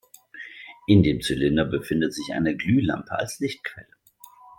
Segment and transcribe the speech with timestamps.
[0.87, 3.85] In dem Zylinder befindet sich eine Glühlampe als Lichtquelle.